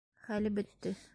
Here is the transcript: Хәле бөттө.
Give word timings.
Хәле 0.29 0.53
бөттө. 0.57 0.95